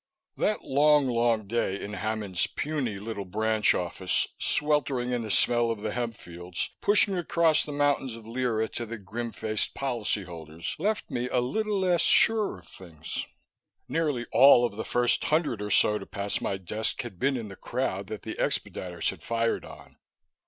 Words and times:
That 0.35 0.63
long, 0.63 1.07
long 1.07 1.45
day 1.45 1.79
in 1.79 1.93
Hammond's 1.93 2.47
puny 2.47 2.97
little 2.97 3.23
branch 3.23 3.75
office, 3.75 4.27
sweltering 4.39 5.11
in 5.11 5.21
the 5.21 5.29
smell 5.29 5.69
of 5.69 5.81
the 5.81 5.91
hemp 5.91 6.15
fields, 6.15 6.71
pushing 6.81 7.15
across 7.15 7.63
the 7.63 7.71
mountains 7.71 8.15
of 8.15 8.25
lire 8.25 8.67
to 8.67 8.87
the 8.87 8.97
grim 8.97 9.31
faced 9.31 9.75
policyholders 9.75 10.73
left 10.79 11.11
me 11.11 11.29
a 11.29 11.39
little 11.39 11.77
less 11.79 12.01
sure 12.01 12.57
of 12.57 12.65
things. 12.67 13.27
Nearly 13.87 14.25
all 14.31 14.65
of 14.65 14.75
the 14.75 14.85
first 14.85 15.25
hundred 15.25 15.61
or 15.61 15.69
so 15.69 15.99
to 15.99 16.07
pass 16.07 16.41
my 16.41 16.57
desk 16.57 17.03
had 17.03 17.19
been 17.19 17.37
in 17.37 17.49
the 17.49 17.55
crowd 17.55 18.07
that 18.07 18.23
the 18.23 18.33
expediters 18.39 19.11
had 19.11 19.21
fired 19.21 19.63
on. 19.63 19.97